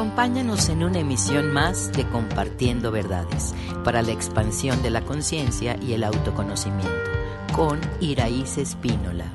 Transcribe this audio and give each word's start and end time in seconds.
Acompáñanos 0.00 0.70
en 0.70 0.82
una 0.82 1.00
emisión 1.00 1.52
más 1.52 1.92
de 1.92 2.08
Compartiendo 2.08 2.90
Verdades 2.90 3.54
para 3.84 4.00
la 4.00 4.12
expansión 4.12 4.82
de 4.82 4.88
la 4.88 5.04
conciencia 5.04 5.76
y 5.76 5.92
el 5.92 6.04
autoconocimiento 6.04 7.10
con 7.54 7.78
Iraíz 8.00 8.56
Espínola. 8.56 9.26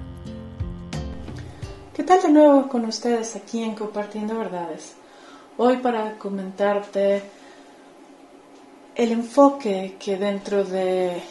¿Qué 1.94 2.02
tal 2.02 2.20
de 2.20 2.30
nuevo 2.30 2.68
con 2.68 2.84
ustedes 2.86 3.36
aquí 3.36 3.62
en 3.62 3.76
Compartiendo 3.76 4.40
Verdades? 4.40 4.96
Hoy 5.58 5.78
para 5.78 6.18
comentarte 6.18 7.22
el 8.96 9.12
enfoque 9.12 9.98
que 10.00 10.18
dentro 10.18 10.64
de 10.64 11.22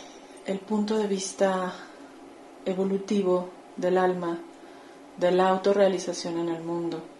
el 0.46 0.60
punto 0.60 0.96
de 0.96 1.08
vista 1.08 1.74
evolutivo 2.64 3.50
del 3.76 3.98
alma, 3.98 4.38
de 5.16 5.32
la 5.32 5.48
autorrealización 5.48 6.38
en 6.38 6.50
el 6.50 6.62
mundo, 6.62 7.13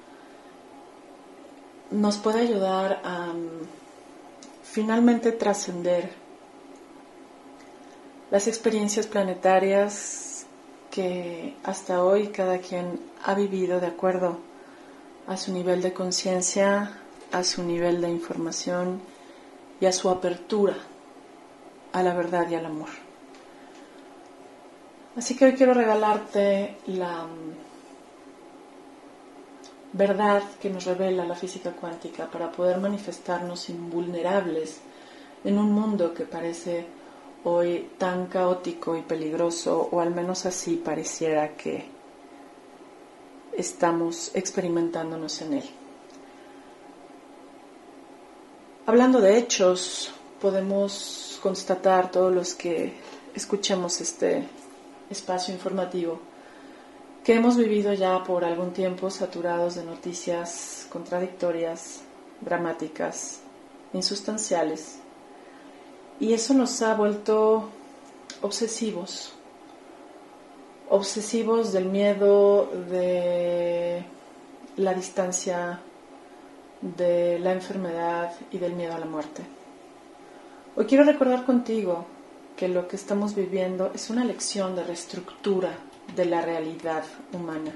nos 1.95 2.19
puede 2.19 2.41
ayudar 2.41 3.01
a 3.05 3.33
mm, 3.33 3.69
finalmente 4.65 5.30
trascender 5.30 6.11
las 8.33 8.48
experiencias 8.48 9.07
planetarias 9.07 10.47
que 10.91 11.55
hasta 11.62 12.02
hoy 12.02 12.29
cada 12.29 12.59
quien 12.59 13.01
ha 13.25 13.35
vivido 13.35 13.79
de 13.79 13.87
acuerdo 13.87 14.38
a 15.29 15.37
su 15.37 15.52
nivel 15.52 15.83
de 15.83 15.93
conciencia, 15.93 16.99
a 17.30 17.45
su 17.45 17.62
nivel 17.62 18.01
de 18.01 18.11
información 18.11 19.01
y 19.80 19.87
a 19.87 19.93
su 19.93 20.11
apertura 20.11 20.77
a 21.93 22.02
la 22.02 22.13
verdad 22.13 22.51
y 22.51 22.57
al 22.57 22.66
amor. 22.66 22.88
Así 25.16 25.37
que 25.37 25.45
hoy 25.45 25.52
quiero 25.52 25.74
regalarte 25.74 26.77
la 26.88 27.23
mm, 27.23 27.63
verdad 29.95 30.43
que 30.61 30.71
nos 30.71 30.84
revela 30.84 31.25
la 31.25 31.37
física 31.37 31.71
cuántica 31.71 32.27
para 32.27 32.51
poder 32.51 32.79
manifestarnos 32.79 33.71
invulnerables 33.71 34.80
en 35.45 35.57
un 35.57 35.73
mundo 35.73 36.13
que 36.13 36.24
parece 36.24 36.85
hoy 37.45 37.91
tan 37.96 38.27
caótico 38.27 38.96
y 38.96 39.02
peligroso, 39.02 39.88
o 39.93 40.01
al 40.01 40.13
menos 40.13 40.46
así 40.46 40.77
pareciera 40.77 41.57
que 41.57 41.87
estamos 43.57 44.33
experimentándonos 44.35 45.41
en 45.43 45.55
él. 45.55 45.71
Hablando 48.87 49.21
de 49.21 49.38
hechos, 49.38 50.13
podemos 50.40 51.38
constatar 51.40 52.11
todos 52.11 52.35
los 52.35 52.55
que 52.55 52.95
escuchemos 53.33 54.01
este 54.01 54.49
espacio 55.09 55.55
informativo 55.55 56.34
que 57.25 57.35
hemos 57.35 57.57
vivido 57.57 57.95
ya 57.95 58.23
por 58.23 58.45
algún 58.45 58.75
tiempo 58.75 59.09
saturados 59.09 59.77
de 59.77 59.85
noticias 59.85 60.87
contradictorias, 60.91 62.03
dramáticas, 62.43 63.41
insustanciales. 63.95 64.99
Y 66.21 66.34
eso 66.34 66.53
nos 66.53 66.83
ha 66.83 66.95
vuelto 66.95 67.71
obsesivos, 68.43 69.33
obsesivos 70.91 71.72
del 71.72 71.87
miedo, 71.87 72.71
de 72.91 74.05
la 74.77 74.93
distancia, 74.93 75.81
de 76.83 77.39
la 77.39 77.53
enfermedad 77.53 78.34
y 78.50 78.59
del 78.59 78.75
miedo 78.75 78.95
a 78.95 78.99
la 78.99 79.06
muerte. 79.06 79.43
Hoy 80.77 80.84
quiero 80.84 81.05
recordar 81.05 81.47
contigo 81.47 82.05
que 82.55 82.69
lo 82.69 82.87
que 82.87 82.97
estamos 82.97 83.34
viviendo 83.34 83.91
es 83.95 84.11
una 84.11 84.27
lección 84.27 84.77
de 84.77 84.84
reestructura 84.84 85.75
de 86.15 86.25
la 86.25 86.41
realidad 86.41 87.05
humana. 87.33 87.72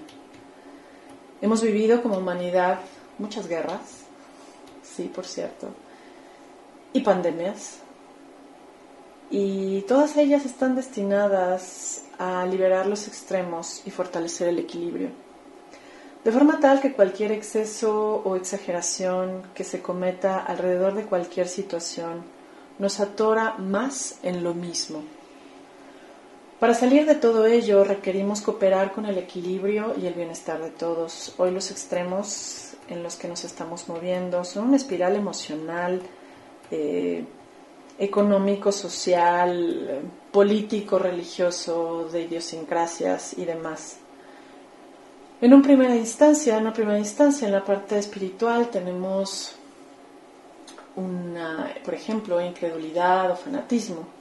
Hemos 1.41 1.63
vivido 1.63 2.03
como 2.03 2.19
humanidad 2.19 2.81
muchas 3.19 3.49
guerras, 3.49 4.05
sí, 4.83 5.05
por 5.05 5.27
cierto, 5.27 5.69
y 6.93 7.01
pandemias, 7.01 7.79
y 9.31 9.83
todas 9.83 10.17
ellas 10.17 10.47
están 10.47 10.75
destinadas 10.75 12.05
a 12.19 12.47
liberar 12.47 12.87
los 12.87 13.07
extremos 13.07 13.83
y 13.85 13.91
fortalecer 13.91 14.49
el 14.49 14.59
equilibrio, 14.59 15.11
de 16.25 16.33
forma 16.33 16.61
tal 16.61 16.81
que 16.81 16.93
cualquier 16.93 17.33
exceso 17.33 18.23
o 18.25 18.37
exageración 18.37 19.43
que 19.55 19.65
se 19.65 19.81
cometa 19.81 20.39
alrededor 20.39 20.95
de 20.95 21.05
cualquier 21.05 21.49
situación 21.49 22.23
nos 22.79 23.01
atora 23.01 23.57
más 23.59 24.19
en 24.23 24.43
lo 24.43 24.55
mismo 24.55 25.03
para 26.59 26.75
salir 26.75 27.07
de 27.07 27.15
todo 27.15 27.47
ello 27.47 27.85
requerimos 27.85 28.41
cooperar 28.41 28.93
con 28.93 29.07
el 29.07 29.17
equilibrio 29.17 29.95
y 29.97 30.07
el 30.07 30.15
bienestar 30.15 30.61
de 30.61 30.71
todos. 30.71 31.35
Hoy 31.39 31.53
los 31.53 31.71
extremos 31.71 32.75
en 32.89 33.05
los 33.05 33.15
que 33.15 33.29
nos 33.29 33.45
estamos 33.45 33.89
moviendo 33.89 34.43
son 34.45 34.69
una 34.69 34.77
espiral 34.77 35.15
emocional, 35.15 36.03
eh, 36.73 37.25
económico, 37.99 38.73
social, 38.73 40.03
político, 40.33 40.99
religioso, 40.99 42.09
de 42.11 42.23
idiosincrasias 42.23 43.39
y 43.39 43.45
demás. 43.45 43.99
En 45.41 45.55
una 45.55 45.63
primera 45.63 45.95
instancia, 45.95 46.57
en 46.57 46.63
una 46.63 46.73
primera 46.73 46.99
instancia, 46.99 47.47
en 47.47 47.53
la 47.53 47.65
parte 47.65 47.99
espiritual 47.99 48.69
tenemos 48.69 49.55
una, 50.97 51.73
por 51.85 51.95
ejemplo, 51.95 52.41
incredulidad 52.41 53.31
o 53.31 53.37
fanatismo 53.37 54.18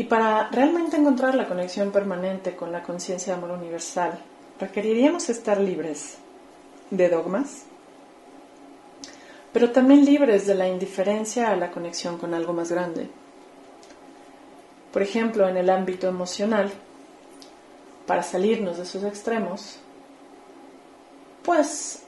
y 0.00 0.04
para 0.04 0.48
realmente 0.48 0.96
encontrar 0.96 1.34
la 1.34 1.46
conexión 1.46 1.90
permanente 1.90 2.56
con 2.56 2.72
la 2.72 2.82
conciencia 2.82 3.34
de 3.34 3.38
amor 3.38 3.50
universal, 3.58 4.18
requeriríamos 4.58 5.28
estar 5.28 5.60
libres 5.60 6.16
de 6.90 7.10
dogmas, 7.10 7.64
pero 9.52 9.72
también 9.72 10.06
libres 10.06 10.46
de 10.46 10.54
la 10.54 10.66
indiferencia 10.66 11.50
a 11.50 11.56
la 11.56 11.70
conexión 11.70 12.16
con 12.16 12.32
algo 12.32 12.54
más 12.54 12.72
grande. 12.72 13.10
Por 14.90 15.02
ejemplo, 15.02 15.46
en 15.46 15.58
el 15.58 15.68
ámbito 15.68 16.08
emocional, 16.08 16.72
para 18.06 18.22
salirnos 18.22 18.78
de 18.78 18.84
esos 18.84 19.04
extremos, 19.04 19.80
pues 21.42 22.04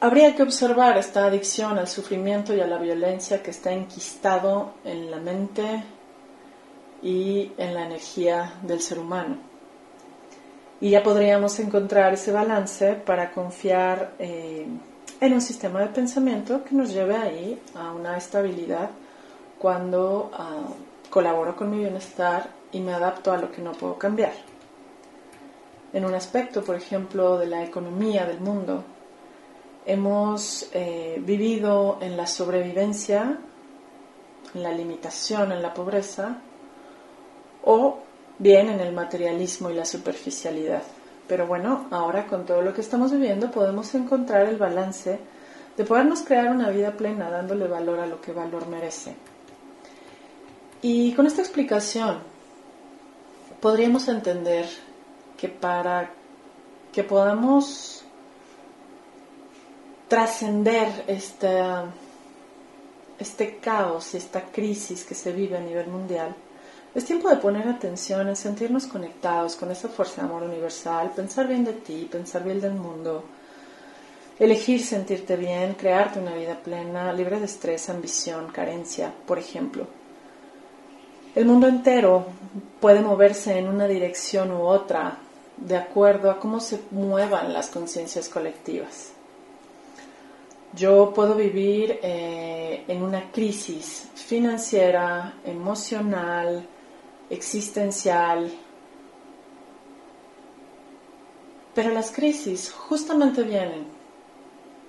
habría 0.00 0.34
que 0.34 0.44
observar 0.44 0.96
esta 0.96 1.26
adicción 1.26 1.76
al 1.76 1.88
sufrimiento 1.88 2.54
y 2.54 2.62
a 2.62 2.66
la 2.66 2.78
violencia 2.78 3.42
que 3.42 3.50
está 3.50 3.70
enquistado 3.70 4.72
en 4.82 5.10
la 5.10 5.18
mente, 5.18 5.84
y 7.04 7.52
en 7.58 7.74
la 7.74 7.84
energía 7.84 8.54
del 8.62 8.80
ser 8.80 8.98
humano. 8.98 9.36
Y 10.80 10.90
ya 10.90 11.02
podríamos 11.02 11.60
encontrar 11.60 12.14
ese 12.14 12.32
balance 12.32 12.94
para 12.94 13.30
confiar 13.30 14.14
eh, 14.18 14.66
en 15.20 15.32
un 15.32 15.40
sistema 15.40 15.80
de 15.80 15.88
pensamiento 15.88 16.64
que 16.64 16.74
nos 16.74 16.92
lleve 16.92 17.14
ahí 17.14 17.60
a 17.74 17.92
una 17.92 18.16
estabilidad 18.16 18.90
cuando 19.58 20.30
ah, 20.32 20.64
colaboro 21.10 21.54
con 21.54 21.70
mi 21.70 21.78
bienestar 21.78 22.50
y 22.72 22.80
me 22.80 22.94
adapto 22.94 23.32
a 23.32 23.36
lo 23.36 23.52
que 23.52 23.62
no 23.62 23.72
puedo 23.72 23.96
cambiar. 23.98 24.32
En 25.92 26.04
un 26.04 26.14
aspecto, 26.14 26.64
por 26.64 26.74
ejemplo, 26.74 27.38
de 27.38 27.46
la 27.46 27.62
economía 27.62 28.26
del 28.26 28.40
mundo, 28.40 28.82
hemos 29.86 30.68
eh, 30.72 31.22
vivido 31.24 31.98
en 32.00 32.16
la 32.16 32.26
sobrevivencia, 32.26 33.38
en 34.54 34.62
la 34.62 34.72
limitación, 34.72 35.52
en 35.52 35.62
la 35.62 35.72
pobreza, 35.72 36.40
o 37.64 37.98
bien 38.38 38.68
en 38.68 38.80
el 38.80 38.92
materialismo 38.92 39.70
y 39.70 39.74
la 39.74 39.84
superficialidad. 39.84 40.82
Pero 41.26 41.46
bueno, 41.46 41.86
ahora 41.90 42.26
con 42.26 42.44
todo 42.44 42.62
lo 42.62 42.74
que 42.74 42.82
estamos 42.82 43.12
viviendo 43.12 43.50
podemos 43.50 43.94
encontrar 43.94 44.46
el 44.46 44.56
balance 44.56 45.18
de 45.76 45.84
podernos 45.84 46.22
crear 46.22 46.50
una 46.50 46.70
vida 46.70 46.92
plena 46.92 47.30
dándole 47.30 47.66
valor 47.66 48.00
a 48.00 48.06
lo 48.06 48.20
que 48.20 48.32
valor 48.32 48.68
merece. 48.68 49.14
Y 50.82 51.12
con 51.14 51.26
esta 51.26 51.40
explicación 51.40 52.18
podríamos 53.60 54.06
entender 54.08 54.66
que 55.38 55.48
para 55.48 56.10
que 56.92 57.02
podamos 57.02 58.04
trascender 60.06 61.04
este, 61.06 61.62
este 63.18 63.56
caos, 63.56 64.14
esta 64.14 64.42
crisis 64.42 65.04
que 65.04 65.14
se 65.14 65.32
vive 65.32 65.56
a 65.56 65.60
nivel 65.60 65.88
mundial, 65.88 66.36
es 66.94 67.04
tiempo 67.04 67.28
de 67.28 67.36
poner 67.36 67.66
atención 67.66 68.28
en 68.28 68.36
sentirnos 68.36 68.86
conectados 68.86 69.56
con 69.56 69.70
esa 69.70 69.88
fuerza 69.88 70.22
de 70.22 70.28
amor 70.28 70.44
universal, 70.44 71.10
pensar 71.14 71.48
bien 71.48 71.64
de 71.64 71.72
ti, 71.72 72.08
pensar 72.10 72.44
bien 72.44 72.60
del 72.60 72.74
mundo, 72.74 73.24
elegir 74.38 74.80
sentirte 74.80 75.36
bien, 75.36 75.74
crearte 75.74 76.20
una 76.20 76.34
vida 76.34 76.56
plena, 76.62 77.12
libre 77.12 77.40
de 77.40 77.46
estrés, 77.46 77.90
ambición, 77.90 78.48
carencia, 78.52 79.12
por 79.26 79.38
ejemplo. 79.38 79.86
El 81.34 81.46
mundo 81.46 81.66
entero 81.66 82.26
puede 82.80 83.00
moverse 83.00 83.58
en 83.58 83.68
una 83.68 83.88
dirección 83.88 84.52
u 84.52 84.62
otra 84.62 85.18
de 85.56 85.76
acuerdo 85.76 86.30
a 86.30 86.38
cómo 86.38 86.60
se 86.60 86.78
muevan 86.92 87.52
las 87.52 87.70
conciencias 87.70 88.28
colectivas. 88.28 89.10
Yo 90.74 91.12
puedo 91.12 91.34
vivir 91.34 91.98
eh, 92.02 92.84
en 92.86 93.02
una 93.02 93.32
crisis 93.32 94.08
financiera, 94.14 95.34
emocional, 95.44 96.68
existencial. 97.30 98.52
Pero 101.74 101.90
las 101.90 102.12
crisis 102.12 102.72
justamente 102.72 103.42
vienen 103.42 103.86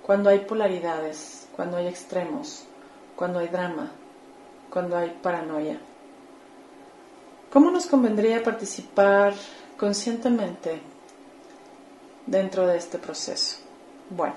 cuando 0.02 0.30
hay 0.30 0.40
polaridades 0.40 1.46
cuando 1.56 1.78
hay 1.78 1.88
extremos, 1.88 2.64
cuando 3.16 3.38
hay 3.38 3.48
drama, 3.48 3.90
cuando 4.70 4.96
hay 4.96 5.10
paranoia. 5.22 5.78
¿Cómo 7.50 7.70
nos 7.70 7.86
convendría 7.86 8.42
participar 8.42 9.32
conscientemente 9.78 10.80
dentro 12.26 12.66
de 12.66 12.76
este 12.76 12.98
proceso? 12.98 13.56
Bueno, 14.10 14.34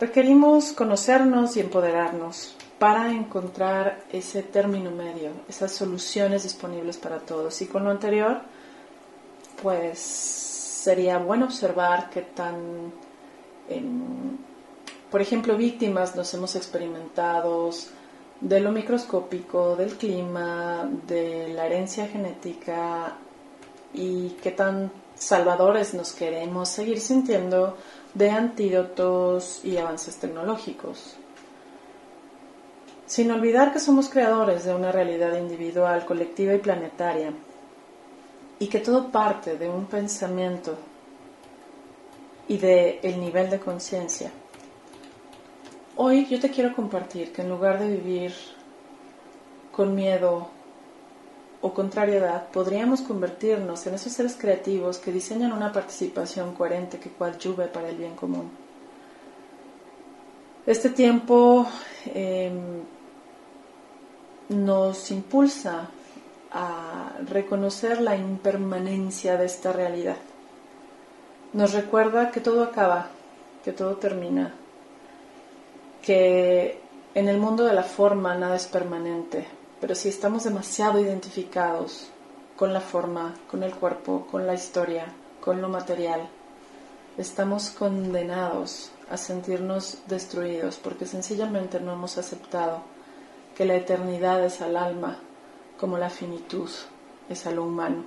requerimos 0.00 0.72
conocernos 0.72 1.56
y 1.58 1.60
empoderarnos 1.60 2.56
para 2.78 3.12
encontrar 3.12 4.04
ese 4.12 4.42
término 4.42 4.90
medio, 4.90 5.30
esas 5.48 5.72
soluciones 5.72 6.44
disponibles 6.44 6.96
para 6.96 7.18
todos. 7.18 7.60
Y 7.60 7.66
con 7.66 7.84
lo 7.84 7.90
anterior, 7.90 8.40
pues 9.62 9.98
sería 9.98 11.18
bueno 11.18 11.46
observar 11.46 12.08
qué 12.10 12.22
tan, 12.22 12.92
por 15.10 15.20
ejemplo, 15.20 15.56
víctimas 15.56 16.14
nos 16.14 16.32
hemos 16.34 16.54
experimentado 16.56 17.70
de 18.40 18.60
lo 18.60 18.70
microscópico, 18.70 19.74
del 19.74 19.96
clima, 19.96 20.88
de 21.06 21.48
la 21.48 21.66
herencia 21.66 22.06
genética 22.06 23.16
y 23.92 24.30
qué 24.42 24.52
tan 24.52 24.92
salvadores 25.16 25.94
nos 25.94 26.12
queremos 26.12 26.68
seguir 26.68 27.00
sintiendo 27.00 27.76
de 28.14 28.30
antídotos 28.30 29.64
y 29.64 29.76
avances 29.76 30.16
tecnológicos. 30.16 31.17
Sin 33.08 33.30
olvidar 33.30 33.72
que 33.72 33.80
somos 33.80 34.10
creadores 34.10 34.64
de 34.64 34.74
una 34.74 34.92
realidad 34.92 35.34
individual, 35.34 36.04
colectiva 36.04 36.52
y 36.52 36.58
planetaria, 36.58 37.32
y 38.58 38.66
que 38.66 38.80
todo 38.80 39.10
parte 39.10 39.56
de 39.56 39.66
un 39.66 39.86
pensamiento 39.86 40.76
y 42.48 42.58
de 42.58 43.00
el 43.02 43.18
nivel 43.18 43.48
de 43.48 43.60
conciencia. 43.60 44.30
Hoy 45.96 46.26
yo 46.26 46.38
te 46.38 46.50
quiero 46.50 46.76
compartir 46.76 47.32
que 47.32 47.40
en 47.40 47.48
lugar 47.48 47.78
de 47.78 47.88
vivir 47.88 48.34
con 49.72 49.94
miedo 49.94 50.48
o 51.62 51.72
contrariedad, 51.72 52.50
podríamos 52.50 53.00
convertirnos 53.00 53.86
en 53.86 53.94
esos 53.94 54.12
seres 54.12 54.36
creativos 54.38 54.98
que 54.98 55.12
diseñan 55.12 55.52
una 55.52 55.72
participación 55.72 56.54
coherente 56.54 56.98
que 56.98 57.08
coadyuve 57.08 57.68
para 57.68 57.88
el 57.88 57.96
bien 57.96 58.14
común. 58.14 58.50
Este 60.66 60.90
tiempo 60.90 61.66
em, 62.14 62.82
nos 64.48 65.10
impulsa 65.10 65.88
a 66.50 67.12
reconocer 67.26 68.00
la 68.00 68.16
impermanencia 68.16 69.36
de 69.36 69.46
esta 69.46 69.72
realidad. 69.72 70.16
Nos 71.52 71.72
recuerda 71.72 72.30
que 72.30 72.40
todo 72.40 72.62
acaba, 72.62 73.08
que 73.64 73.72
todo 73.72 73.96
termina, 73.96 74.54
que 76.02 76.80
en 77.14 77.28
el 77.28 77.38
mundo 77.38 77.64
de 77.64 77.74
la 77.74 77.82
forma 77.82 78.34
nada 78.34 78.56
es 78.56 78.66
permanente, 78.66 79.46
pero 79.80 79.94
si 79.94 80.08
estamos 80.08 80.44
demasiado 80.44 81.00
identificados 81.00 82.08
con 82.56 82.72
la 82.72 82.80
forma, 82.80 83.34
con 83.50 83.62
el 83.62 83.74
cuerpo, 83.74 84.26
con 84.30 84.46
la 84.46 84.54
historia, 84.54 85.06
con 85.40 85.60
lo 85.60 85.68
material, 85.68 86.28
estamos 87.16 87.70
condenados 87.70 88.90
a 89.10 89.16
sentirnos 89.16 89.98
destruidos 90.06 90.76
porque 90.76 91.06
sencillamente 91.06 91.80
no 91.80 91.92
hemos 91.92 92.18
aceptado 92.18 92.82
que 93.58 93.64
la 93.64 93.74
eternidad 93.74 94.44
es 94.44 94.60
al 94.60 94.76
alma 94.76 95.18
como 95.80 95.98
la 95.98 96.10
finitud 96.10 96.70
es 97.28 97.44
a 97.44 97.50
lo 97.50 97.64
humano. 97.64 98.04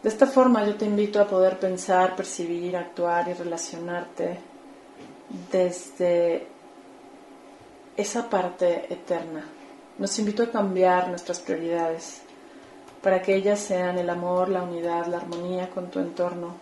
De 0.00 0.08
esta 0.08 0.28
forma 0.28 0.64
yo 0.64 0.76
te 0.76 0.84
invito 0.84 1.20
a 1.20 1.26
poder 1.26 1.58
pensar, 1.58 2.14
percibir, 2.14 2.76
actuar 2.76 3.26
y 3.28 3.32
relacionarte 3.32 4.38
desde 5.50 6.46
esa 7.96 8.30
parte 8.30 8.92
eterna. 8.94 9.44
Nos 9.98 10.16
invito 10.20 10.44
a 10.44 10.52
cambiar 10.52 11.08
nuestras 11.08 11.40
prioridades 11.40 12.22
para 13.02 13.22
que 13.22 13.34
ellas 13.34 13.58
sean 13.58 13.98
el 13.98 14.08
amor, 14.08 14.50
la 14.50 14.62
unidad, 14.62 15.06
la 15.06 15.16
armonía 15.16 15.68
con 15.68 15.90
tu 15.90 15.98
entorno, 15.98 16.54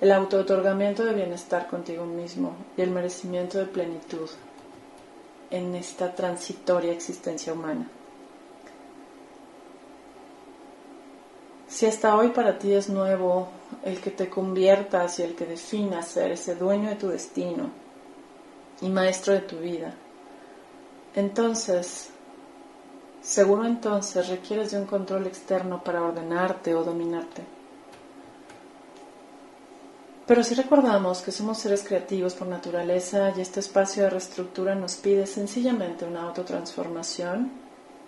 el 0.00 0.12
auto-otorgamiento 0.12 1.04
de 1.04 1.14
bienestar 1.14 1.66
contigo 1.66 2.04
mismo 2.04 2.54
y 2.76 2.82
el 2.82 2.90
merecimiento 2.92 3.58
de 3.58 3.64
plenitud 3.64 4.30
en 5.52 5.74
esta 5.74 6.14
transitoria 6.14 6.92
existencia 6.92 7.52
humana. 7.52 7.88
Si 11.68 11.86
hasta 11.86 12.16
hoy 12.16 12.28
para 12.28 12.58
ti 12.58 12.72
es 12.72 12.88
nuevo 12.88 13.48
el 13.84 14.00
que 14.00 14.10
te 14.10 14.28
conviertas 14.28 15.18
y 15.18 15.22
el 15.22 15.34
que 15.34 15.46
definas 15.46 16.08
ser 16.08 16.32
ese 16.32 16.54
dueño 16.54 16.88
de 16.88 16.96
tu 16.96 17.08
destino 17.08 17.70
y 18.80 18.88
maestro 18.88 19.34
de 19.34 19.40
tu 19.40 19.58
vida, 19.58 19.94
entonces, 21.14 22.08
seguro 23.20 23.66
entonces 23.66 24.28
requieres 24.28 24.70
de 24.70 24.78
un 24.78 24.86
control 24.86 25.26
externo 25.26 25.84
para 25.84 26.02
ordenarte 26.02 26.74
o 26.74 26.82
dominarte. 26.82 27.42
Pero 30.26 30.44
si 30.44 30.54
recordamos 30.54 31.20
que 31.22 31.32
somos 31.32 31.58
seres 31.58 31.82
creativos 31.82 32.34
por 32.34 32.46
naturaleza 32.46 33.32
y 33.36 33.40
este 33.40 33.60
espacio 33.60 34.04
de 34.04 34.10
reestructura 34.10 34.74
nos 34.74 34.94
pide 34.94 35.26
sencillamente 35.26 36.04
una 36.04 36.22
autotransformación 36.22 37.50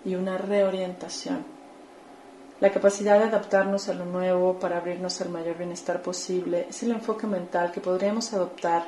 y 0.05 0.15
una 0.15 0.37
reorientación 0.37 1.55
la 2.61 2.71
capacidad 2.71 3.19
de 3.19 3.25
adaptarnos 3.25 3.89
a 3.89 3.93
lo 3.93 4.05
nuevo 4.05 4.57
para 4.59 4.77
abrirnos 4.77 5.19
al 5.19 5.29
mayor 5.29 5.57
bienestar 5.57 6.01
posible 6.01 6.67
es 6.69 6.83
el 6.83 6.91
enfoque 6.91 7.27
mental 7.27 7.71
que 7.71 7.81
podríamos 7.81 8.31
adoptar 8.33 8.85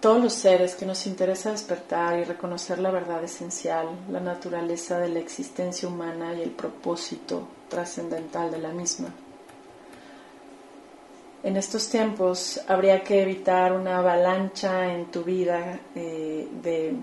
todos 0.00 0.22
los 0.22 0.34
seres 0.34 0.74
que 0.74 0.84
nos 0.84 1.06
interesa 1.06 1.50
despertar 1.50 2.18
y 2.18 2.24
reconocer 2.24 2.78
la 2.78 2.90
verdad 2.90 3.24
esencial, 3.24 3.86
la 4.10 4.20
naturaleza 4.20 4.98
de 4.98 5.08
la 5.08 5.18
existencia 5.18 5.88
humana 5.88 6.34
y 6.34 6.42
el 6.42 6.50
propósito 6.50 7.48
trascendental 7.68 8.50
de 8.50 8.58
la 8.58 8.70
misma. 8.70 9.08
En 11.42 11.56
estos 11.56 11.88
tiempos 11.88 12.60
habría 12.68 13.02
que 13.02 13.22
evitar 13.22 13.72
una 13.72 13.98
avalancha 13.98 14.92
en 14.92 15.10
tu 15.10 15.24
vida 15.24 15.80
eh, 15.94 16.46
de 16.62 16.94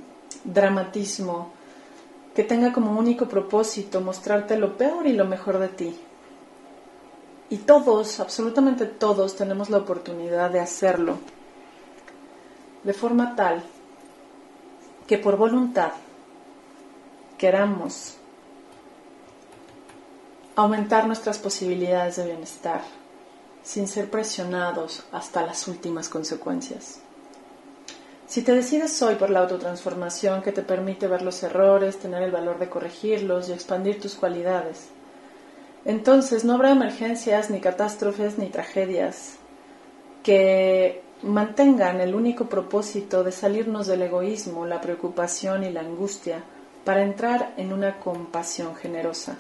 dramatismo 0.44 1.52
que 2.36 2.44
tenga 2.44 2.72
como 2.72 2.92
único 2.92 3.28
propósito 3.28 4.00
mostrarte 4.00 4.56
lo 4.58 4.78
peor 4.78 5.08
y 5.08 5.14
lo 5.14 5.26
mejor 5.26 5.58
de 5.58 5.70
ti. 5.70 6.00
Y 7.50 7.58
todos, 7.58 8.20
absolutamente 8.20 8.86
todos, 8.86 9.36
tenemos 9.36 9.72
la 9.72 9.78
oportunidad 9.78 10.52
de 10.52 10.60
hacerlo 10.60 11.18
de 12.84 12.94
forma 12.94 13.36
tal 13.36 13.64
que 15.08 15.18
por 15.18 15.36
voluntad 15.36 15.94
queramos 17.40 18.18
aumentar 20.56 21.08
nuestras 21.08 21.40
posibilidades 21.40 22.18
de 22.18 22.26
bienestar 22.26 22.82
sin 23.68 23.90
ser 23.90 24.10
presionados 24.10 25.04
hasta 25.12 25.46
las 25.46 25.68
últimas 25.68 26.08
consecuencias. 26.08 27.02
Si 28.26 28.42
te 28.42 28.54
decides 28.54 29.02
hoy 29.02 29.16
por 29.16 29.30
la 29.30 29.40
autotransformación 29.40 30.42
que 30.42 30.54
te 30.54 30.62
permite 30.62 31.10
ver 31.10 31.22
los 31.22 31.44
errores, 31.44 32.00
tener 32.00 32.24
el 32.24 32.32
valor 32.32 32.60
de 32.60 32.70
corregirlos 32.70 33.50
y 33.50 33.52
expandir 33.52 34.00
tus 34.00 34.16
cualidades, 34.16 34.88
entonces 35.84 36.46
no 36.46 36.54
habrá 36.54 36.72
emergencias, 36.72 37.50
ni 37.50 37.60
catástrofes, 37.60 38.38
ni 38.38 38.48
tragedias 38.48 39.36
que 40.24 41.04
mantengan 41.24 42.00
el 42.00 42.16
único 42.16 42.46
propósito 42.46 43.26
de 43.26 43.34
salirnos 43.34 43.88
del 43.88 44.02
egoísmo, 44.02 44.66
la 44.66 44.80
preocupación 44.80 45.66
y 45.66 45.72
la 45.72 45.82
angustia 45.82 46.42
para 46.86 47.04
entrar 47.04 47.54
en 47.58 47.74
una 47.74 48.00
compasión 48.00 48.76
generosa. 48.76 49.38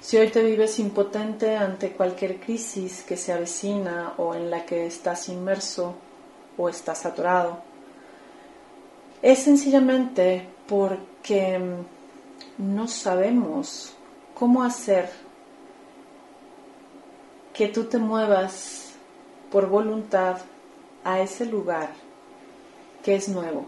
Si 0.00 0.16
hoy 0.16 0.28
te 0.28 0.42
vives 0.42 0.78
impotente 0.78 1.56
ante 1.56 1.92
cualquier 1.92 2.40
crisis 2.40 3.02
que 3.02 3.18
se 3.18 3.34
avecina 3.34 4.14
o 4.16 4.34
en 4.34 4.50
la 4.50 4.64
que 4.64 4.86
estás 4.86 5.28
inmerso 5.28 5.94
o 6.56 6.70
estás 6.70 7.04
atorado, 7.04 7.58
es 9.20 9.40
sencillamente 9.40 10.48
porque 10.66 11.60
no 12.56 12.88
sabemos 12.88 13.92
cómo 14.32 14.62
hacer 14.62 15.10
que 17.52 17.68
tú 17.68 17.84
te 17.84 17.98
muevas 17.98 18.92
por 19.50 19.68
voluntad 19.68 20.38
a 21.04 21.20
ese 21.20 21.44
lugar 21.44 21.90
que 23.02 23.16
es 23.16 23.28
nuevo, 23.28 23.66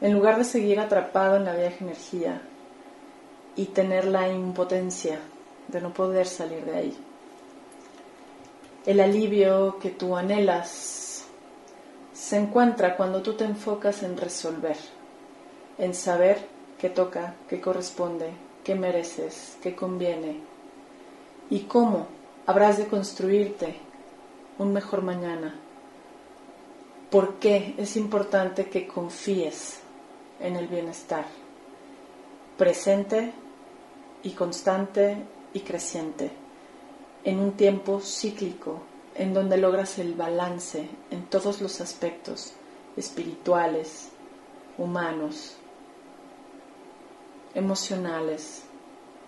en 0.00 0.12
lugar 0.12 0.38
de 0.38 0.44
seguir 0.44 0.80
atrapado 0.80 1.36
en 1.36 1.44
la 1.44 1.54
vieja 1.54 1.84
energía 1.84 2.42
y 3.54 3.66
tener 3.66 4.06
la 4.06 4.28
impotencia 4.28 5.20
de 5.68 5.80
no 5.80 5.92
poder 5.92 6.26
salir 6.26 6.64
de 6.64 6.76
ahí. 6.76 6.96
El 8.84 9.00
alivio 9.00 9.78
que 9.78 9.90
tú 9.90 10.16
anhelas 10.16 11.24
se 12.12 12.36
encuentra 12.36 12.96
cuando 12.96 13.22
tú 13.22 13.34
te 13.34 13.44
enfocas 13.44 14.02
en 14.02 14.16
resolver, 14.16 14.76
en 15.78 15.94
saber 15.94 16.46
qué 16.78 16.88
toca, 16.88 17.34
qué 17.48 17.60
corresponde, 17.60 18.30
qué 18.64 18.74
mereces, 18.74 19.56
qué 19.62 19.74
conviene 19.74 20.40
y 21.50 21.60
cómo 21.60 22.06
habrás 22.46 22.78
de 22.78 22.86
construirte 22.86 23.76
un 24.58 24.72
mejor 24.72 25.02
mañana 25.02 25.54
por 27.10 27.34
qué 27.34 27.74
es 27.76 27.96
importante 27.96 28.66
que 28.66 28.86
confíes 28.86 29.80
en 30.40 30.56
el 30.56 30.68
bienestar 30.68 31.24
presente 32.56 33.32
y 34.22 34.30
constante 34.30 35.18
y 35.56 35.60
creciente 35.60 36.30
en 37.24 37.40
un 37.40 37.52
tiempo 37.52 38.00
cíclico 38.00 38.82
en 39.14 39.32
donde 39.32 39.56
logras 39.56 39.98
el 39.98 40.12
balance 40.12 40.86
en 41.10 41.24
todos 41.24 41.62
los 41.62 41.80
aspectos 41.80 42.52
espirituales, 42.94 44.10
humanos, 44.76 45.56
emocionales 47.54 48.64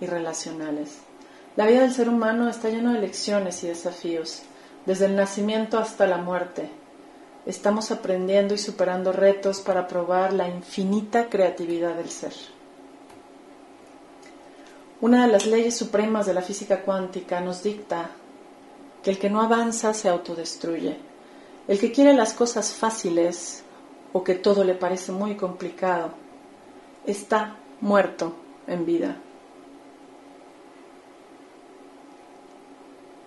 y 0.00 0.06
relacionales. 0.06 0.98
La 1.56 1.66
vida 1.66 1.80
del 1.80 1.94
ser 1.94 2.10
humano 2.10 2.50
está 2.50 2.68
llena 2.68 2.92
de 2.92 3.00
lecciones 3.00 3.64
y 3.64 3.68
desafíos, 3.68 4.42
desde 4.84 5.06
el 5.06 5.16
nacimiento 5.16 5.78
hasta 5.78 6.06
la 6.06 6.18
muerte. 6.18 6.68
Estamos 7.46 7.90
aprendiendo 7.90 8.54
y 8.54 8.58
superando 8.58 9.12
retos 9.12 9.60
para 9.60 9.88
probar 9.88 10.34
la 10.34 10.46
infinita 10.46 11.30
creatividad 11.30 11.94
del 11.94 12.10
ser. 12.10 12.34
Una 15.00 15.26
de 15.26 15.32
las 15.32 15.46
leyes 15.46 15.76
supremas 15.76 16.26
de 16.26 16.34
la 16.34 16.42
física 16.42 16.82
cuántica 16.82 17.40
nos 17.40 17.62
dicta 17.62 18.10
que 19.02 19.10
el 19.10 19.18
que 19.18 19.30
no 19.30 19.40
avanza 19.40 19.94
se 19.94 20.08
autodestruye. 20.08 20.96
El 21.68 21.78
que 21.78 21.92
quiere 21.92 22.14
las 22.14 22.32
cosas 22.32 22.72
fáciles 22.72 23.62
o 24.12 24.24
que 24.24 24.34
todo 24.34 24.64
le 24.64 24.74
parece 24.74 25.12
muy 25.12 25.36
complicado 25.36 26.10
está 27.06 27.56
muerto 27.80 28.34
en 28.66 28.84
vida. 28.84 29.16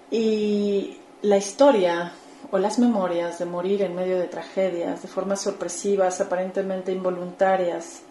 Y 0.09 0.97
la 1.21 1.37
historia 1.37 2.11
o 2.51 2.57
las 2.57 2.79
memorias 2.79 3.39
de 3.39 3.45
morir 3.45 3.81
en 3.81 3.95
medio 3.95 4.19
de 4.19 4.27
tragedias, 4.27 5.01
de 5.01 5.07
formas 5.07 5.39
sorpresivas, 5.39 6.19
aparentemente 6.19 6.91
involuntarias, 6.91 8.01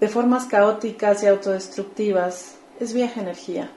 de 0.00 0.08
formas 0.08 0.46
caóticas 0.46 1.22
y 1.22 1.26
autodestructivas, 1.26 2.56
es 2.78 2.92
vieja 2.92 3.20
energía. 3.20 3.70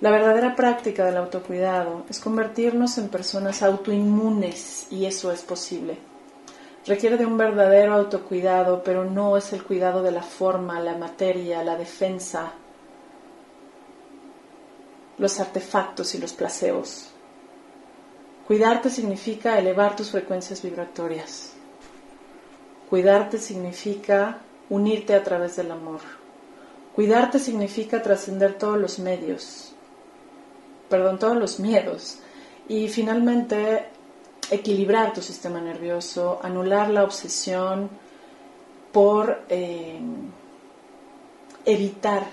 La 0.00 0.10
verdadera 0.10 0.54
práctica 0.54 1.04
del 1.04 1.16
autocuidado 1.16 2.04
es 2.08 2.20
convertirnos 2.20 2.98
en 2.98 3.08
personas 3.08 3.62
autoinmunes 3.62 4.86
y 4.90 5.06
eso 5.06 5.32
es 5.32 5.42
posible. 5.42 5.96
Requiere 6.86 7.16
de 7.16 7.26
un 7.26 7.36
verdadero 7.36 7.94
autocuidado, 7.94 8.82
pero 8.84 9.04
no 9.04 9.36
es 9.36 9.52
el 9.52 9.64
cuidado 9.64 10.02
de 10.02 10.12
la 10.12 10.22
forma, 10.22 10.78
la 10.80 10.96
materia, 10.96 11.64
la 11.64 11.76
defensa, 11.76 12.52
los 15.18 15.40
artefactos 15.40 16.14
y 16.14 16.18
los 16.18 16.32
placeos. 16.32 17.10
Cuidarte 18.46 18.90
significa 18.90 19.58
elevar 19.58 19.96
tus 19.96 20.10
frecuencias 20.10 20.62
vibratorias. 20.62 21.54
Cuidarte 22.88 23.38
significa 23.38 24.42
unirte 24.70 25.14
a 25.14 25.22
través 25.22 25.56
del 25.56 25.70
amor. 25.70 26.00
Cuidarte 26.94 27.38
significa 27.38 28.02
trascender 28.02 28.54
todos 28.54 28.78
los 28.78 28.98
medios, 28.98 29.72
perdón, 30.88 31.18
todos 31.18 31.36
los 31.36 31.60
miedos 31.60 32.18
y 32.68 32.88
finalmente 32.88 33.86
equilibrar 34.50 35.12
tu 35.12 35.20
sistema 35.20 35.60
nervioso, 35.60 36.40
anular 36.42 36.88
la 36.88 37.04
obsesión 37.04 37.90
por 38.92 39.42
eh, 39.48 40.00
evitar 41.64 42.26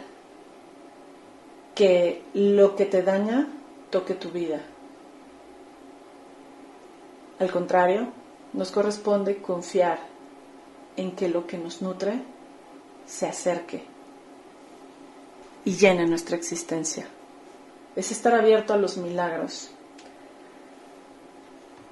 que 1.76 2.24
lo 2.34 2.76
que 2.76 2.86
te 2.86 3.02
daña 3.02 3.48
toque 3.90 4.14
tu 4.14 4.30
vida. 4.30 4.62
Al 7.40 7.52
contrario, 7.52 8.08
nos 8.54 8.72
corresponde 8.72 9.38
confiar 9.38 10.13
en 10.98 11.16
que 11.16 11.30
lo 11.30 11.48
que 11.48 11.58
nos 11.58 11.82
nutre 11.82 12.22
se 13.06 13.28
acerque 13.28 13.84
y 15.66 15.76
llene 15.76 16.06
nuestra 16.06 16.36
existencia. 16.36 17.08
Es 17.96 18.12
estar 18.12 18.34
abierto 18.34 18.74
a 18.74 18.78
los 18.78 18.98
milagros. 18.98 19.70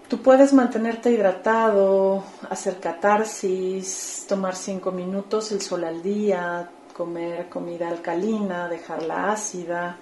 Tú 0.07 0.21
puedes 0.21 0.51
mantenerte 0.51 1.11
hidratado, 1.11 2.23
hacer 2.49 2.79
catarsis, 2.79 4.25
tomar 4.27 4.55
cinco 4.55 4.91
minutos 4.91 5.51
el 5.53 5.61
sol 5.61 5.85
al 5.85 6.01
día, 6.01 6.69
comer 6.95 7.47
comida 7.47 7.87
alcalina, 7.87 8.67
dejarla 8.67 9.31
ácida, 9.31 9.95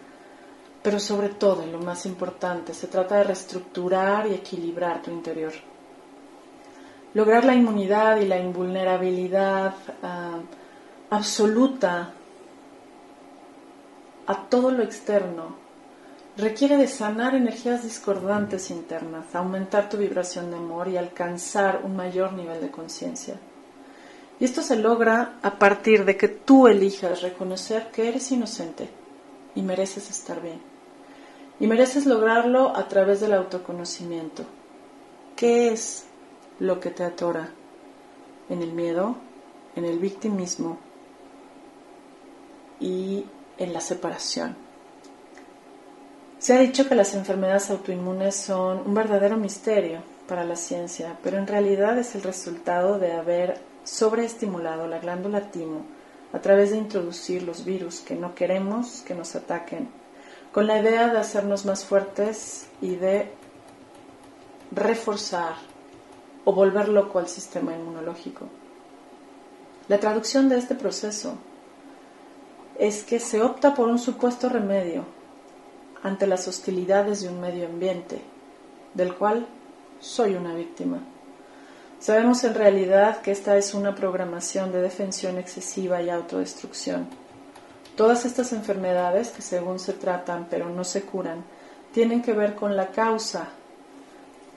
pero 0.82 1.00
sobre 1.00 1.30
todo, 1.30 1.66
lo 1.66 1.80
más 1.80 2.06
importante, 2.06 2.74
se 2.74 2.88
trata 2.88 3.18
de 3.18 3.26
reestructurar 3.26 4.26
y 4.28 4.34
equilibrar 4.34 5.02
tu 5.02 5.12
interior. 5.12 5.54
Lograr 7.20 7.44
la 7.44 7.54
inmunidad 7.54 8.22
y 8.22 8.26
la 8.26 8.40
invulnerabilidad 8.40 9.76
ah, 10.02 10.40
absoluta 11.10 12.14
a 14.26 14.44
todo 14.48 14.72
lo 14.72 14.84
externo 14.84 15.58
requiere 16.38 16.78
de 16.78 16.88
sanar 16.88 17.36
energías 17.36 17.84
discordantes 17.84 18.72
internas, 18.72 19.36
aumentar 19.36 19.90
tu 19.90 19.98
vibración 19.98 20.50
de 20.50 20.56
amor 20.56 20.88
y 20.88 20.96
alcanzar 20.96 21.82
un 21.84 21.98
mayor 21.98 22.32
nivel 22.32 22.62
de 22.62 22.72
conciencia. 22.72 23.36
Y 24.40 24.46
esto 24.46 24.62
se 24.62 24.78
logra 24.78 25.40
a 25.42 25.60
partir 25.60 26.06
de 26.06 26.16
que 26.16 26.30
tú 26.30 26.70
elijas 26.70 27.22
reconocer 27.22 27.92
que 27.92 28.08
eres 28.08 28.32
inocente 28.32 28.88
y 29.56 29.62
mereces 29.62 30.10
estar 30.10 30.42
bien. 30.42 30.62
Y 31.60 31.68
mereces 31.68 32.06
lograrlo 32.06 32.74
a 32.78 32.88
través 32.88 33.20
del 33.20 33.34
autoconocimiento. 33.34 34.46
¿Qué 35.36 35.74
es 35.74 36.06
lo 36.60 36.80
que 36.80 36.90
te 36.90 37.04
atora? 37.04 37.50
En 38.50 38.62
el 38.62 38.74
miedo, 38.74 39.16
en 39.76 39.86
el 39.86 40.00
victimismo 40.00 40.78
y 42.80 43.26
en 43.58 43.74
la 43.74 43.82
separación. 43.82 44.56
Se 46.40 46.54
ha 46.54 46.60
dicho 46.60 46.88
que 46.88 46.96
las 46.96 47.14
enfermedades 47.16 47.70
autoinmunes 47.70 48.36
son 48.36 48.80
un 48.86 48.94
verdadero 48.94 49.38
misterio 49.38 50.02
para 50.28 50.46
la 50.46 50.56
ciencia, 50.56 51.18
pero 51.22 51.38
en 51.38 51.48
realidad 51.48 51.98
es 51.98 52.16
el 52.16 52.24
resultado 52.24 52.98
de 52.98 53.12
haber 53.12 53.60
sobreestimulado 53.84 54.88
la 54.88 55.00
glándula 55.00 55.52
timo 55.52 55.82
a 56.32 56.40
través 56.40 56.72
de 56.72 56.78
introducir 56.78 57.44
los 57.44 57.66
virus 57.66 58.00
que 58.00 58.16
no 58.16 58.36
queremos 58.36 59.02
que 59.02 59.16
nos 59.16 59.36
ataquen, 59.36 59.90
con 60.54 60.68
la 60.68 60.80
idea 60.80 61.12
de 61.12 61.20
hacernos 61.20 61.66
más 61.66 61.84
fuertes 61.84 62.68
y 62.82 62.96
de 62.96 63.32
reforzar 64.72 65.56
o 66.46 66.54
volver 66.54 66.90
loco 66.90 67.20
al 67.20 67.28
sistema 67.28 67.74
inmunológico. 67.74 68.46
La 69.88 70.00
traducción 70.00 70.50
de 70.50 70.58
este 70.58 70.76
proceso 70.76 71.36
es 72.78 73.04
que 73.04 73.20
se 73.20 73.42
opta 73.42 73.74
por 73.74 73.88
un 73.88 74.00
supuesto 74.00 74.50
remedio 74.50 75.06
ante 76.04 76.28
las 76.28 76.48
hostilidades 76.48 77.22
de 77.22 77.30
un 77.30 77.42
medio 77.42 77.66
ambiente, 77.66 78.22
del 78.94 79.16
cual 79.16 79.48
soy 80.00 80.36
una 80.36 80.54
víctima. 80.54 81.00
Sabemos 82.00 82.46
en 82.46 82.54
realidad 82.54 83.22
que 83.22 83.32
esta 83.32 83.58
es 83.58 83.74
una 83.74 83.94
programación 83.94 84.72
de 84.72 84.82
defensión 84.82 85.38
excesiva 85.38 86.02
y 86.02 86.10
autodestrucción. 86.10 87.08
Todas 87.98 88.24
estas 88.24 88.54
enfermedades, 88.54 89.30
que 89.30 89.42
según 89.42 89.80
se 89.80 89.92
tratan 89.92 90.48
pero 90.50 90.70
no 90.70 90.86
se 90.86 91.02
curan, 91.02 91.44
tienen 91.92 92.22
que 92.22 92.32
ver 92.32 92.56
con 92.56 92.78
la 92.78 92.88
causa. 92.88 93.50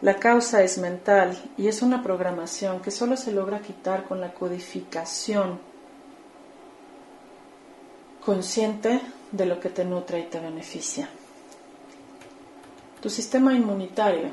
La 0.02 0.16
causa 0.16 0.64
es 0.64 0.78
mental 0.78 1.38
y 1.56 1.68
es 1.68 1.80
una 1.80 2.02
programación 2.02 2.80
que 2.80 2.90
solo 2.90 3.16
se 3.16 3.30
logra 3.30 3.60
quitar 3.60 4.02
con 4.08 4.20
la 4.20 4.34
codificación 4.34 5.60
consciente 8.24 9.00
de 9.30 9.46
lo 9.46 9.60
que 9.60 9.68
te 9.68 9.84
nutre 9.84 10.18
y 10.18 10.24
te 10.24 10.40
beneficia. 10.40 11.08
Tu 13.00 13.10
sistema 13.10 13.54
inmunitario 13.54 14.30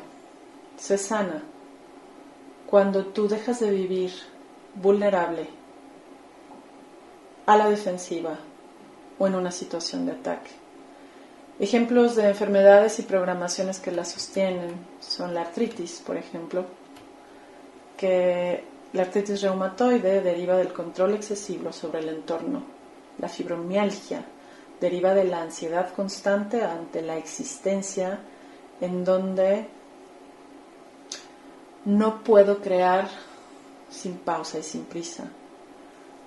se 0.76 0.98
sana 0.98 1.44
cuando 2.68 3.06
tú 3.06 3.28
dejas 3.28 3.60
de 3.60 3.70
vivir 3.70 4.12
vulnerable 4.74 5.48
a 7.46 7.56
la 7.56 7.70
defensiva 7.70 8.40
o 9.20 9.28
en 9.28 9.36
una 9.36 9.52
situación 9.52 10.08
de 10.08 10.14
ataque. 10.14 10.69
Ejemplos 11.60 12.16
de 12.16 12.30
enfermedades 12.30 13.00
y 13.00 13.04
programaciones 13.04 13.80
que 13.80 13.92
la 13.92 14.06
sostienen 14.06 14.76
son 15.00 15.34
la 15.34 15.42
artritis, 15.42 16.02
por 16.06 16.16
ejemplo, 16.16 16.66
que 17.98 18.64
la 18.94 19.04
artritis 19.04 19.42
reumatoide 19.42 20.22
deriva 20.22 20.56
del 20.56 20.72
control 20.72 21.16
excesivo 21.16 21.74
sobre 21.74 22.00
el 22.00 22.10
entorno 22.10 22.80
la 23.20 23.30
fibromialgia 23.30 24.24
deriva 24.80 25.14
de 25.14 25.26
la 25.26 25.42
ansiedad 25.42 25.94
constante 25.94 26.64
ante 26.64 27.02
la 27.02 27.18
existencia 27.18 28.20
en 28.80 29.04
donde 29.04 29.68
no 31.86 32.24
puedo 32.24 32.62
crear 32.62 33.10
sin 33.90 34.18
pausa 34.18 34.60
y 34.60 34.64
sin 34.64 34.86
prisa. 34.86 35.30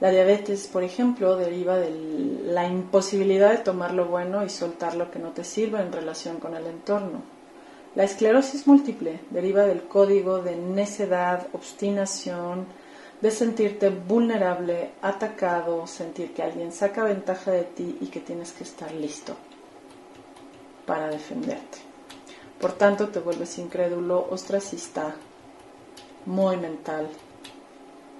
La 0.02 0.10
diabetes, 0.10 0.66
por 0.66 0.82
ejemplo, 0.82 1.36
deriva 1.36 1.76
de 1.76 1.88
la 2.46 2.66
imposibilidad 2.66 3.52
de 3.52 3.58
tomar 3.58 3.94
lo 3.94 4.06
bueno 4.06 4.44
y 4.44 4.48
soltar 4.48 4.96
lo 4.96 5.12
que 5.12 5.20
no 5.20 5.30
te 5.30 5.44
sirve 5.44 5.80
en 5.80 5.92
relación 5.92 6.40
con 6.40 6.56
el 6.56 6.66
entorno. 6.66 7.22
La 7.94 8.02
esclerosis 8.02 8.66
múltiple 8.66 9.20
deriva 9.30 9.62
del 9.62 9.84
código 9.84 10.42
de 10.42 10.56
necedad, 10.56 11.46
obstinación, 11.52 12.66
de 13.20 13.30
sentirte 13.30 13.90
vulnerable, 13.90 14.90
atacado, 15.02 15.86
sentir 15.86 16.34
que 16.34 16.42
alguien 16.42 16.72
saca 16.72 17.04
ventaja 17.04 17.52
de 17.52 17.62
ti 17.62 17.98
y 18.00 18.06
que 18.06 18.18
tienes 18.18 18.50
que 18.50 18.64
estar 18.64 18.90
listo 18.90 19.36
para 20.84 21.10
defenderte. 21.10 21.78
Por 22.60 22.72
tanto, 22.72 23.10
te 23.10 23.20
vuelves 23.20 23.56
incrédulo, 23.56 24.26
ostracista, 24.30 25.14
muy 26.26 26.56
mental 26.56 27.08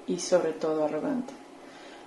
y 0.06 0.20
sobre 0.20 0.52
todo 0.52 0.84
arrogante. 0.84 1.41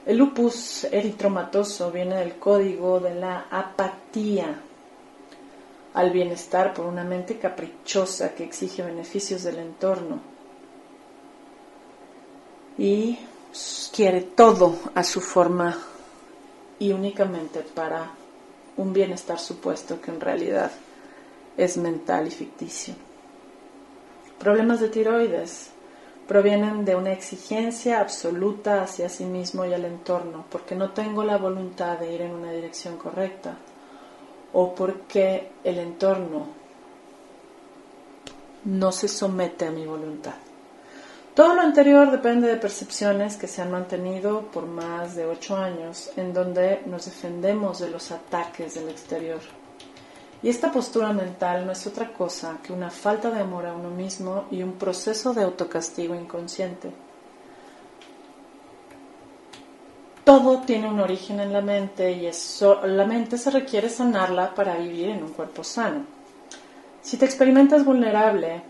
El 0.05 0.17
lupus 0.17 0.83
eritromatoso 0.85 1.91
viene 1.91 2.17
del 2.17 2.37
código 2.37 2.99
de 2.99 3.15
la 3.15 3.47
apatía 3.49 4.61
al 5.95 6.11
bienestar 6.11 6.73
por 6.73 6.85
una 6.85 7.03
mente 7.03 7.39
caprichosa 7.39 8.35
que 8.35 8.43
exige 8.43 8.83
beneficios 8.83 9.43
del 9.43 9.57
entorno 9.57 10.19
y 12.77 13.17
quiere 13.93 14.21
todo 14.21 14.77
a 14.93 15.03
su 15.03 15.21
forma 15.21 15.75
y 16.77 16.91
únicamente 16.91 17.61
para 17.61 18.11
un 18.77 18.93
bienestar 18.93 19.39
supuesto 19.39 20.01
que 20.01 20.11
en 20.11 20.19
realidad 20.19 20.71
es 21.57 21.77
mental 21.77 22.27
y 22.27 22.31
ficticio. 22.31 22.93
Problemas 24.37 24.81
de 24.81 24.89
tiroides 24.89 25.69
provienen 26.27 26.85
de 26.85 26.95
una 26.95 27.11
exigencia 27.11 27.99
absoluta 27.99 28.81
hacia 28.81 29.09
sí 29.09 29.25
mismo 29.25 29.65
y 29.65 29.73
al 29.73 29.85
entorno, 29.85 30.45
porque 30.49 30.75
no 30.75 30.91
tengo 30.91 31.23
la 31.23 31.37
voluntad 31.37 31.99
de 31.99 32.13
ir 32.13 32.21
en 32.21 32.31
una 32.31 32.51
dirección 32.51 32.97
correcta 32.97 33.57
o 34.53 34.73
porque 34.73 35.51
el 35.63 35.77
entorno 35.79 36.47
no 38.63 38.91
se 38.91 39.07
somete 39.07 39.65
a 39.65 39.71
mi 39.71 39.85
voluntad. 39.85 40.35
Todo 41.35 41.53
lo 41.53 41.61
anterior 41.61 42.09
depende 42.09 42.47
de 42.47 42.55
percepciones 42.55 43.35
que 43.35 43.47
se 43.47 43.61
han 43.61 43.69
mantenido 43.69 44.43
por 44.53 44.65
más 44.65 45.15
de 45.15 45.25
ocho 45.25 45.57
años, 45.57 46.09
en 46.15 46.33
donde 46.33 46.81
nos 46.85 47.05
defendemos 47.05 47.79
de 47.79 47.89
los 47.89 48.11
ataques 48.11 48.75
del 48.75 48.87
exterior. 48.87 49.41
Y 50.43 50.49
esta 50.49 50.71
postura 50.71 51.11
mental 51.13 51.65
no 51.65 51.71
es 51.71 51.87
otra 51.87 52.13
cosa 52.13 52.57
que 52.61 52.73
una 52.73 52.89
falta 52.89 53.31
de 53.31 53.39
amor 53.39 53.65
a 53.65 53.73
uno 53.73 53.89
mismo 53.89 54.45
y 54.51 54.61
un 54.61 54.73
proceso 54.73 55.33
de 55.33 55.43
autocastigo 55.43 56.13
inconsciente. 56.13 56.91
todo 60.25 60.61
tiene 60.65 60.89
un 60.89 60.99
origen 60.99 61.39
en 61.39 61.53
la 61.53 61.61
mente 61.61 62.11
y 62.11 62.29
la 62.83 63.05
mente 63.05 63.37
se 63.37 63.51
requiere 63.51 63.89
sanarla 63.89 64.55
para 64.55 64.75
vivir 64.75 65.09
en 65.09 65.23
un 65.23 65.29
cuerpo 65.29 65.63
sano. 65.63 66.03
Si 67.01 67.15
te 67.15 67.25
experimentas 67.25 67.85
vulnerable, 67.85 68.63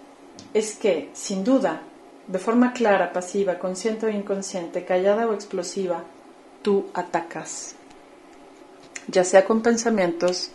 es 0.53 0.75
que, 0.75 1.09
sin 1.13 1.45
duda, 1.45 1.81
de 2.27 2.39
forma 2.39 2.73
clara, 2.73 3.13
pasiva, 3.13 3.57
consciente 3.57 4.05
o 4.05 4.09
inconsciente, 4.09 4.83
callada 4.83 5.27
o 5.27 5.33
explosiva, 5.33 6.03
tú 6.61 6.87
atacas, 6.93 7.75
ya 9.07 9.23
sea 9.23 9.45
con 9.45 9.61
pensamientos, 9.61 10.51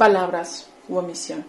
palabras 0.00 0.66
u 0.88 0.96
omisión, 0.96 1.44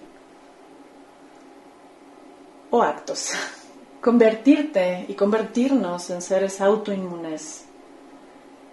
o 2.69 2.81
actos. 2.81 3.29
Convertirte 4.01 5.05
y 5.07 5.13
convertirnos 5.13 6.09
en 6.09 6.21
seres 6.21 6.59
autoinmunes 6.59 7.63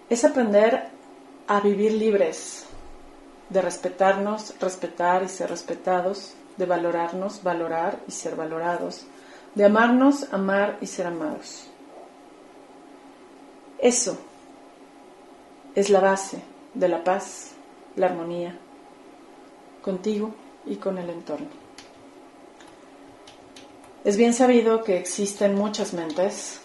es 0.09 0.25
aprender 0.25 0.89
a 1.47 1.61
vivir 1.61 1.93
libres, 1.93 2.65
de 3.49 3.61
respetarnos, 3.61 4.53
respetar 4.59 5.23
y 5.23 5.29
ser 5.29 5.49
respetados, 5.49 6.33
de 6.57 6.65
valorarnos, 6.65 7.41
valorar 7.41 7.99
y 8.05 8.11
ser 8.11 8.35
valorados, 8.35 9.05
de 9.55 9.63
amarnos, 9.63 10.27
amar 10.33 10.77
y 10.81 10.87
ser 10.87 11.07
amados. 11.07 11.67
Eso 13.77 14.17
es 15.73 15.89
la 15.89 16.01
base 16.01 16.41
de 16.73 16.89
la 16.89 17.01
paz, 17.01 17.51
la 17.95 18.07
armonía, 18.07 18.59
contigo 19.81 20.31
y 20.65 20.75
con 20.75 20.97
el 20.97 21.09
entorno. 21.09 21.47
Es 24.03 24.17
bien 24.17 24.33
sabido 24.33 24.83
que 24.83 24.97
existen 24.97 25.55
muchas 25.55 25.93
mentes 25.93 26.59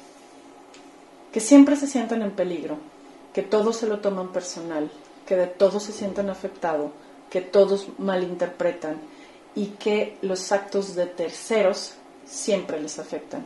que 1.32 1.40
siempre 1.40 1.76
se 1.76 1.86
sienten 1.86 2.22
en 2.22 2.30
peligro 2.30 2.78
que 3.34 3.42
todos 3.42 3.76
se 3.76 3.88
lo 3.88 3.98
toman 3.98 4.32
personal, 4.32 4.88
que 5.26 5.34
de 5.34 5.48
todos 5.48 5.82
se 5.82 5.92
sienten 5.92 6.30
afectados, 6.30 6.92
que 7.28 7.40
todos 7.40 7.88
malinterpretan 7.98 8.96
y 9.56 9.66
que 9.66 10.16
los 10.22 10.52
actos 10.52 10.94
de 10.94 11.06
terceros 11.06 11.94
siempre 12.24 12.80
les 12.80 13.00
afectan. 13.00 13.44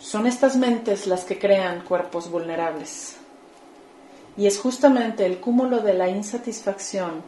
Son 0.00 0.26
estas 0.26 0.56
mentes 0.56 1.06
las 1.06 1.24
que 1.24 1.38
crean 1.38 1.84
cuerpos 1.84 2.28
vulnerables. 2.28 3.16
Y 4.36 4.46
es 4.46 4.58
justamente 4.58 5.26
el 5.26 5.38
cúmulo 5.38 5.78
de 5.78 5.94
la 5.94 6.08
insatisfacción 6.08 7.22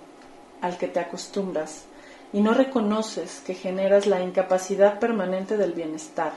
al 0.62 0.78
que 0.78 0.88
te 0.88 1.00
acostumbras 1.00 1.84
y 2.32 2.40
no 2.40 2.54
reconoces 2.54 3.42
que 3.44 3.54
generas 3.54 4.06
la 4.06 4.22
incapacidad 4.22 4.98
permanente 4.98 5.58
del 5.58 5.72
bienestar. 5.72 6.32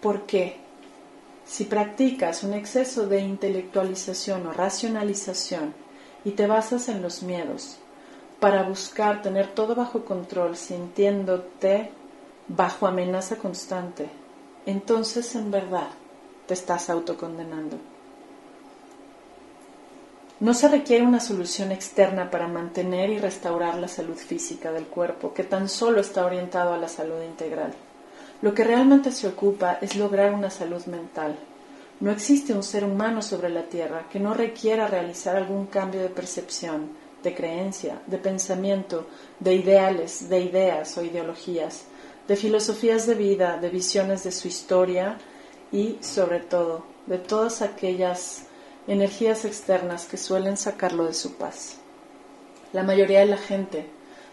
¿Por 0.00 0.22
qué? 0.26 0.58
Si 1.44 1.64
practicas 1.64 2.44
un 2.44 2.54
exceso 2.54 3.06
de 3.06 3.20
intelectualización 3.20 4.46
o 4.46 4.52
racionalización 4.52 5.74
y 6.24 6.32
te 6.32 6.46
basas 6.46 6.88
en 6.88 7.02
los 7.02 7.22
miedos 7.22 7.78
para 8.38 8.62
buscar 8.62 9.22
tener 9.22 9.48
todo 9.48 9.74
bajo 9.74 10.04
control 10.04 10.56
sintiéndote 10.56 11.90
bajo 12.48 12.86
amenaza 12.86 13.36
constante, 13.36 14.08
entonces 14.66 15.34
en 15.34 15.50
verdad 15.50 15.88
te 16.46 16.54
estás 16.54 16.90
autocondenando. 16.90 17.95
No 20.38 20.52
se 20.52 20.68
requiere 20.68 21.02
una 21.02 21.20
solución 21.20 21.72
externa 21.72 22.30
para 22.30 22.46
mantener 22.46 23.08
y 23.08 23.18
restaurar 23.18 23.78
la 23.78 23.88
salud 23.88 24.16
física 24.16 24.70
del 24.70 24.84
cuerpo, 24.84 25.32
que 25.32 25.44
tan 25.44 25.66
solo 25.70 25.98
está 25.98 26.26
orientado 26.26 26.74
a 26.74 26.78
la 26.78 26.88
salud 26.88 27.22
integral. 27.22 27.72
Lo 28.42 28.52
que 28.52 28.62
realmente 28.62 29.12
se 29.12 29.28
ocupa 29.28 29.78
es 29.80 29.96
lograr 29.96 30.34
una 30.34 30.50
salud 30.50 30.84
mental. 30.86 31.36
No 32.00 32.10
existe 32.10 32.52
un 32.52 32.62
ser 32.62 32.84
humano 32.84 33.22
sobre 33.22 33.48
la 33.48 33.62
Tierra 33.62 34.08
que 34.12 34.20
no 34.20 34.34
requiera 34.34 34.86
realizar 34.86 35.36
algún 35.36 35.68
cambio 35.68 36.02
de 36.02 36.10
percepción, 36.10 36.90
de 37.22 37.34
creencia, 37.34 38.02
de 38.06 38.18
pensamiento, 38.18 39.06
de 39.40 39.54
ideales, 39.54 40.28
de 40.28 40.40
ideas 40.40 40.98
o 40.98 41.02
ideologías, 41.02 41.84
de 42.28 42.36
filosofías 42.36 43.06
de 43.06 43.14
vida, 43.14 43.56
de 43.56 43.70
visiones 43.70 44.22
de 44.24 44.32
su 44.32 44.48
historia 44.48 45.16
y, 45.72 45.96
sobre 46.02 46.40
todo, 46.40 46.84
de 47.06 47.16
todas 47.16 47.62
aquellas 47.62 48.42
energías 48.86 49.44
externas 49.44 50.06
que 50.06 50.16
suelen 50.16 50.56
sacarlo 50.56 51.04
de 51.04 51.14
su 51.14 51.34
paz. 51.34 51.76
La 52.72 52.82
mayoría 52.82 53.20
de 53.20 53.26
la 53.26 53.36
gente 53.36 53.86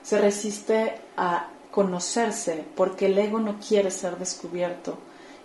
se 0.04 0.20
resiste 0.20 0.96
a 1.18 1.50
conocerse 1.72 2.64
porque 2.76 3.08
el 3.08 3.18
ego 3.18 3.40
no 3.40 3.58
quiere 3.60 3.90
ser 3.90 4.18
descubierto 4.18 4.98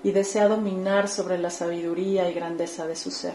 y 0.03 0.12
desea 0.12 0.49
dominar 0.49 1.09
sobre 1.09 1.38
la 1.38 1.51
sabiduría 1.51 2.29
y 2.29 2.35
grandeza 2.35 2.87
de 2.87 2.97
su 2.97 3.11
ser. 3.11 3.35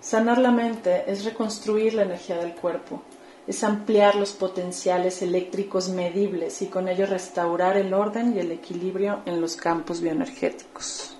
Sanar 0.00 0.38
la 0.38 0.50
mente 0.50 1.04
es 1.06 1.24
reconstruir 1.24 1.94
la 1.94 2.02
energía 2.02 2.36
del 2.36 2.54
cuerpo, 2.54 3.02
es 3.46 3.62
ampliar 3.64 4.16
los 4.16 4.32
potenciales 4.32 5.22
eléctricos 5.22 5.88
medibles 5.88 6.62
y 6.62 6.66
con 6.66 6.88
ello 6.88 7.06
restaurar 7.06 7.76
el 7.76 7.94
orden 7.94 8.34
y 8.36 8.40
el 8.40 8.52
equilibrio 8.52 9.20
en 9.24 9.40
los 9.40 9.56
campos 9.56 10.00
bioenergéticos. 10.00 11.13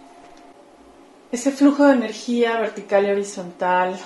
Ese 1.35 1.51
flujo 1.51 1.89
de 1.89 1.95
energía 1.95 2.61
vertical 2.61 3.07
y 3.07 3.11
horizontal 3.11 3.97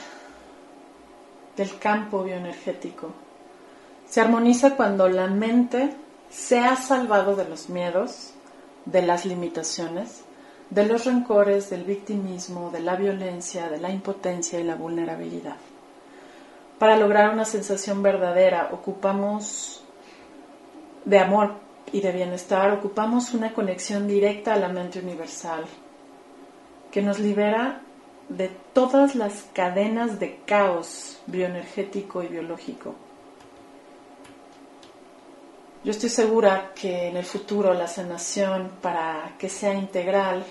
del 1.58 1.78
campo 1.78 2.22
bioenergético 2.22 3.10
se 4.08 4.22
armoniza 4.22 4.76
cuando 4.76 5.10
la 5.10 5.26
mente 5.26 5.90
se 6.30 6.58
ha 6.60 6.74
salvado 6.74 7.36
de 7.36 7.46
los 7.46 7.68
miedos, 7.68 8.32
de 8.86 9.02
las 9.02 9.26
limitaciones, 9.26 10.22
de 10.70 10.86
los 10.86 11.04
rencores, 11.04 11.68
del 11.68 11.84
victimismo, 11.84 12.70
de 12.70 12.80
la 12.80 12.96
violencia, 12.96 13.68
de 13.68 13.78
la 13.78 13.90
impotencia 13.90 14.58
y 14.58 14.64
la 14.64 14.76
vulnerabilidad. 14.76 15.56
Para 16.78 16.96
lograr 16.96 17.34
una 17.34 17.44
sensación 17.44 18.02
verdadera 18.02 18.70
ocupamos 18.72 19.84
de 21.04 21.18
amor 21.18 21.56
y 21.92 22.00
de 22.00 22.10
bienestar, 22.10 22.70
ocupamos 22.70 23.34
una 23.34 23.52
conexión 23.52 24.08
directa 24.08 24.54
a 24.54 24.58
la 24.58 24.70
mente 24.70 25.00
universal 25.00 25.66
que 26.98 27.02
nos 27.04 27.20
libera 27.20 27.80
de 28.28 28.50
todas 28.72 29.14
las 29.14 29.44
cadenas 29.52 30.18
de 30.18 30.40
caos 30.44 31.20
bioenergético 31.28 32.24
y 32.24 32.26
biológico 32.26 32.96
yo 35.84 35.92
estoy 35.92 36.08
segura 36.08 36.72
que 36.74 37.06
en 37.06 37.16
el 37.16 37.24
futuro 37.24 37.72
la 37.72 37.86
sanación, 37.86 38.72
para 38.82 39.36
que 39.38 39.48
sea 39.48 39.74
integral 39.74 40.44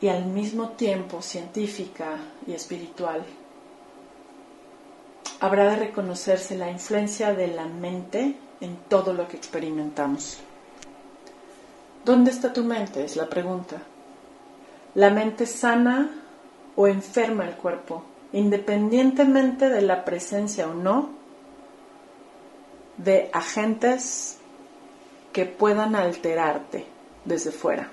y 0.00 0.08
al 0.08 0.24
mismo 0.24 0.70
tiempo 0.70 1.20
científica 1.20 2.16
y 2.46 2.54
espiritual, 2.54 3.22
habrá 5.40 5.68
de 5.68 5.76
reconocerse 5.76 6.56
la 6.56 6.70
influencia 6.70 7.34
de 7.34 7.48
la 7.48 7.66
mente 7.66 8.36
en 8.62 8.76
todo 8.88 9.12
lo 9.12 9.28
que 9.28 9.36
experimentamos. 9.36 10.38
¿Dónde 12.06 12.30
está 12.30 12.54
tu 12.54 12.64
mente? 12.64 13.04
Es 13.04 13.16
la 13.16 13.28
pregunta. 13.28 13.82
¿La 14.98 15.10
mente 15.10 15.46
sana 15.46 16.10
o 16.74 16.88
enferma 16.88 17.44
el 17.44 17.54
cuerpo, 17.54 18.02
independientemente 18.32 19.68
de 19.68 19.80
la 19.80 20.04
presencia 20.04 20.66
o 20.66 20.74
no 20.74 21.10
de 22.96 23.30
agentes 23.32 24.38
que 25.32 25.46
puedan 25.46 25.94
alterarte 25.94 26.84
desde 27.24 27.52
fuera? 27.52 27.88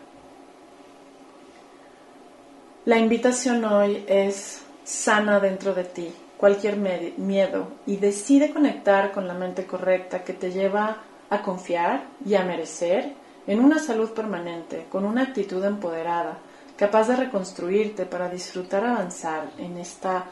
La 2.86 2.98
invitación 2.98 3.64
hoy 3.66 4.04
es 4.08 4.64
sana 4.84 5.40
dentro 5.40 5.76
de 5.76 5.84
ti 5.84 6.12
cualquier 6.38 6.76
miedo 6.78 7.68
y 7.86 7.98
decide 7.98 8.52
conectar 8.52 9.12
con 9.12 9.28
la 9.28 9.36
mente 9.36 9.68
correcta 9.68 10.24
que 10.24 10.34
te 10.34 10.52
lleva 10.52 11.04
a 11.30 11.44
confiar 11.44 12.08
y 12.26 12.34
a 12.34 12.44
merecer 12.44 13.14
en 13.46 13.60
una 13.60 13.78
salud 13.78 14.10
permanente, 14.10 14.88
con 14.92 15.06
una 15.06 15.22
actitud 15.22 15.64
empoderada, 15.64 16.40
capaz 16.78 17.08
de 17.08 17.16
reconstruirte 17.16 18.06
para 18.06 18.30
disfrutar 18.30 18.84
avanzar 18.84 19.52
en 19.58 19.78
esta 19.78 20.26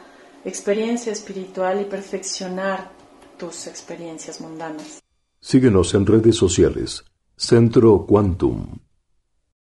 experiencia 0.44 1.12
espiritual 1.12 1.80
y 1.80 1.84
perfeccionar 1.84 2.90
tus 3.38 3.66
experiencias 3.66 4.40
mundanas. 4.40 5.02
Síguenos 5.40 5.94
en 5.94 6.06
redes 6.06 6.36
sociales. 6.36 7.04
Centro 7.36 8.06
Quantum. 8.06 8.78